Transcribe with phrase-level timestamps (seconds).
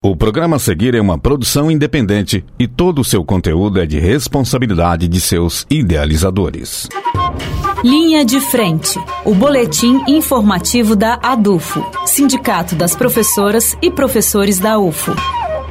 [0.00, 3.98] O programa a seguir é uma produção independente e todo o seu conteúdo é de
[3.98, 6.88] responsabilidade de seus idealizadores.
[7.82, 15.16] Linha de Frente o boletim informativo da ADUFO, Sindicato das Professoras e Professores da UFO.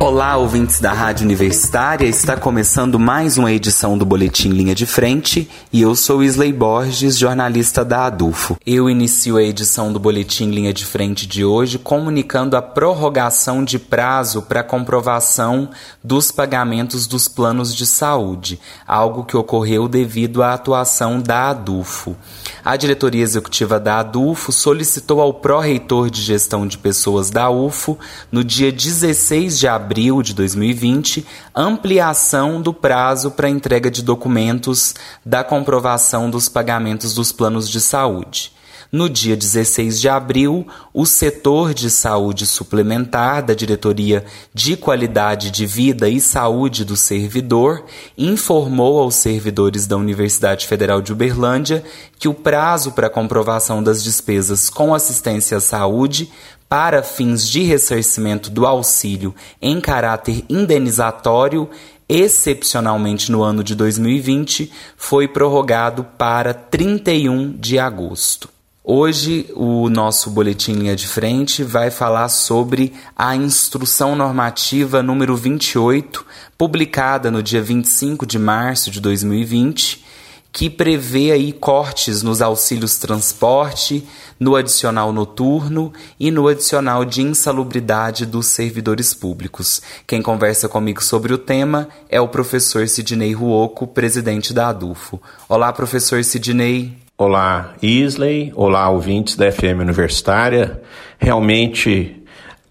[0.00, 2.06] Olá, ouvintes da Rádio Universitária.
[2.06, 7.16] Está começando mais uma edição do Boletim Linha de Frente e eu sou Isley Borges,
[7.16, 8.56] jornalista da Adufo.
[8.66, 13.78] Eu inicio a edição do Boletim Linha de Frente de hoje comunicando a prorrogação de
[13.78, 15.70] prazo para comprovação
[16.02, 22.16] dos pagamentos dos planos de saúde, algo que ocorreu devido à atuação da Adufo.
[22.64, 27.96] A diretoria executiva da Adufo solicitou ao pró-reitor de gestão de pessoas da UFO,
[28.32, 34.94] no dia 16 de abril abril de 2020, ampliação do prazo para entrega de documentos
[35.26, 38.52] da comprovação dos pagamentos dos planos de saúde.
[38.92, 45.64] No dia 16 de abril, o setor de saúde suplementar da Diretoria de Qualidade de
[45.64, 47.86] Vida e Saúde do Servidor
[48.18, 51.82] informou aos servidores da Universidade Federal de Uberlândia
[52.18, 56.30] que o prazo para comprovação das despesas com assistência à saúde
[56.72, 61.68] para fins de ressarcimento do auxílio em caráter indenizatório,
[62.08, 68.48] excepcionalmente no ano de 2020, foi prorrogado para 31 de agosto.
[68.82, 76.24] Hoje, o nosso boletim linha de frente vai falar sobre a instrução normativa número 28,
[76.56, 80.01] publicada no dia 25 de março de 2020,
[80.52, 84.06] que prevê aí cortes nos auxílios transporte,
[84.38, 89.80] no adicional noturno e no adicional de insalubridade dos servidores públicos.
[90.06, 95.20] Quem conversa comigo sobre o tema é o professor Sidney Ruoco, presidente da ADUFO.
[95.48, 96.98] Olá, professor Sidney.
[97.16, 98.52] Olá, Isley.
[98.54, 100.82] Olá, ouvintes da FM Universitária.
[101.18, 102.21] Realmente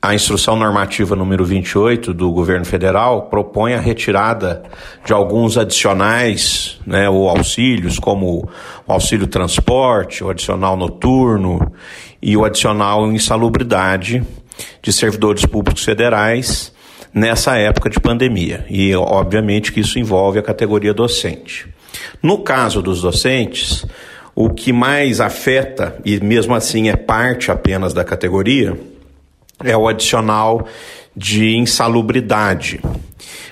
[0.03, 4.63] a instrução normativa número 28 do governo federal propõe a retirada
[5.05, 8.49] de alguns adicionais, né, ou auxílios, como
[8.87, 11.71] o auxílio transporte, o adicional noturno
[12.19, 14.23] e o adicional insalubridade
[14.81, 16.73] de servidores públicos federais
[17.13, 18.65] nessa época de pandemia.
[18.69, 21.67] E obviamente que isso envolve a categoria docente.
[22.23, 23.85] No caso dos docentes,
[24.33, 28.75] o que mais afeta, e mesmo assim é parte apenas da categoria,
[29.63, 30.65] é o adicional
[31.15, 32.81] de insalubridade.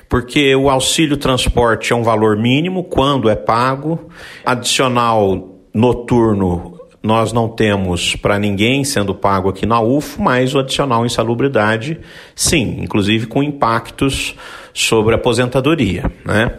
[0.08, 4.09] Porque o auxílio transporte é um valor mínimo quando é pago,
[4.46, 11.06] adicional noturno nós não temos para ninguém sendo pago aqui na UFO, mas o adicional
[11.06, 11.98] insalubridade,
[12.36, 14.36] sim, inclusive com impactos
[14.74, 16.12] sobre a aposentadoria.
[16.25, 16.52] Né?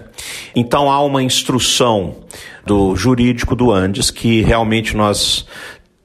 [0.56, 2.16] Então há uma instrução
[2.64, 5.46] do jurídico do Andes que realmente nós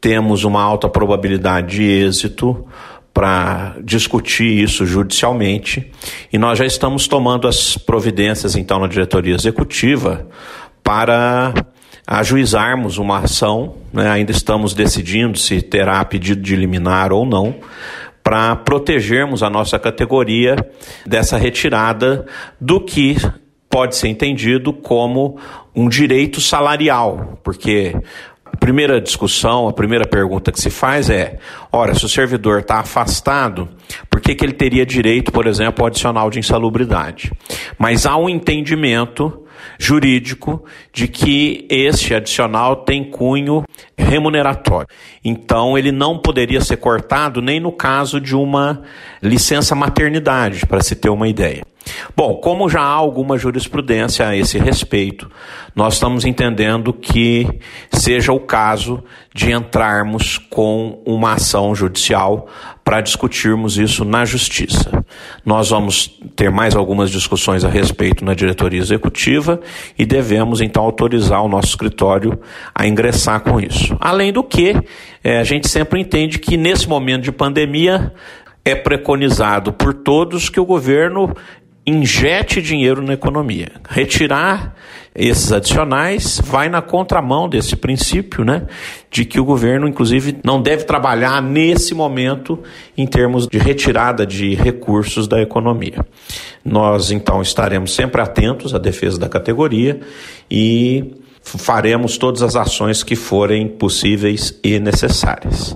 [0.02, 2.68] temos uma alta probabilidade de êxito
[3.16, 5.90] para discutir isso judicialmente
[6.34, 10.28] e nós já estamos tomando as providências então na diretoria executiva
[10.84, 11.54] para
[12.06, 14.10] ajuizarmos uma ação, né?
[14.10, 17.56] ainda estamos decidindo se terá pedido de liminar ou não,
[18.22, 20.58] para protegermos a nossa categoria
[21.06, 22.26] dessa retirada
[22.60, 23.16] do que
[23.70, 25.40] pode ser entendido como
[25.74, 27.96] um direito salarial, porque
[28.66, 31.38] primeira discussão, a primeira pergunta que se faz é:
[31.72, 33.70] ora, se o servidor está afastado,
[34.10, 37.32] por que, que ele teria direito, por exemplo, ao adicional de insalubridade?
[37.78, 39.46] Mas há um entendimento
[39.78, 43.64] jurídico de que este adicional tem cunho
[43.96, 44.88] remuneratório.
[45.24, 48.82] Então, ele não poderia ser cortado nem no caso de uma
[49.22, 51.64] licença maternidade, para se ter uma ideia.
[52.16, 55.30] Bom, como já há alguma jurisprudência a esse respeito,
[55.76, 57.48] nós estamos entendendo que
[57.92, 59.04] seja o caso
[59.34, 62.48] de entrarmos com uma ação judicial
[62.84, 65.04] para discutirmos isso na justiça.
[65.44, 69.60] Nós vamos ter mais algumas discussões a respeito na diretoria executiva
[69.98, 72.40] e devemos então autorizar o nosso escritório
[72.74, 73.98] a ingressar com isso.
[74.00, 74.76] Além do que,
[75.24, 78.14] é, a gente sempre entende que nesse momento de pandemia
[78.64, 81.34] é preconizado por todos que o governo
[81.86, 83.72] injete dinheiro na economia.
[83.88, 84.76] Retirar
[85.14, 88.64] esses adicionais vai na contramão desse princípio, né,
[89.10, 92.62] de que o governo, inclusive, não deve trabalhar nesse momento
[92.98, 96.06] em termos de retirada de recursos da economia.
[96.64, 100.02] Nós, então, estaremos sempre atentos à defesa da categoria
[100.52, 105.76] e faremos todas as ações que forem possíveis e necessárias.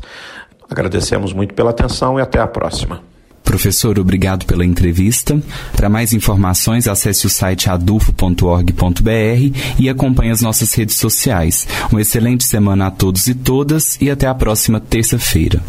[0.70, 3.02] Agradecemos muito pela atenção e até a próxima.
[3.50, 5.42] Professor, obrigado pela entrevista.
[5.76, 11.68] Para mais informações, acesse o site adufo.org.br e acompanhe as nossas redes sociais.
[11.92, 15.64] Uma excelente semana a todos e todas e até a próxima terça-feira.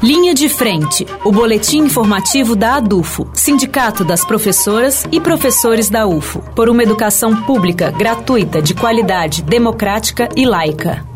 [0.00, 6.38] Linha de Frente, o boletim informativo da ADUFO, Sindicato das Professoras e Professores da UFO,
[6.54, 11.15] por uma educação pública, gratuita, de qualidade, democrática e laica.